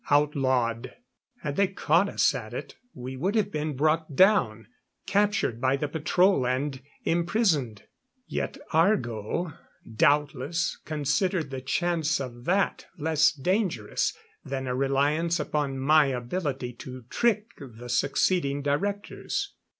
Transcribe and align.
Outlawed. 0.09 0.95
Had 1.43 1.57
they 1.57 1.67
caught 1.67 2.09
us 2.09 2.33
at 2.33 2.55
it, 2.55 2.73
we 2.95 3.15
would 3.15 3.35
have 3.35 3.51
been 3.51 3.75
brought 3.75 4.15
down, 4.15 4.67
captured 5.05 5.61
by 5.61 5.75
the 5.77 5.87
patrol 5.87 6.47
and 6.47 6.81
imprisoned. 7.03 7.83
Yet 8.25 8.57
Argo 8.73 9.53
doubtless 9.97 10.77
considered 10.85 11.51
the 11.51 11.61
chance 11.61 12.19
of 12.19 12.45
that 12.45 12.87
less 12.97 13.31
dangerous 13.31 14.17
than 14.43 14.65
a 14.65 14.73
reliance 14.73 15.39
upon 15.39 15.77
my 15.77 16.07
ability 16.07 16.73
to 16.79 17.03
trick 17.11 17.51
the 17.59 17.87
succeeding 17.87 18.63
directors. 18.63 19.53